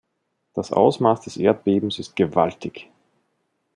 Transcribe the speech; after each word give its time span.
Das 0.55 0.71
Ausmaß 0.73 1.21
des 1.21 1.37
Erdbebens 1.37 1.99
ist 1.99 2.15
gewaltig. 2.15 2.89